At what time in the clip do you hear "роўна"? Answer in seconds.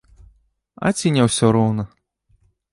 1.59-1.83